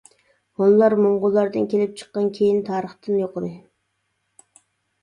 ھونلار 0.61 0.95
موڭغۇللاردىن 1.01 1.67
كېلىپ 1.75 1.93
چىققان 2.01 2.27
كېيىن 2.39 2.59
تارىختىن 2.71 3.21
يوقىدى. 3.23 3.55